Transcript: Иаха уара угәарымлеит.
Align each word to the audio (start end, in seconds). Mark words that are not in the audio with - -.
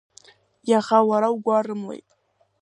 Иаха 0.69 0.99
уара 1.09 1.27
угәарымлеит. 1.35 2.07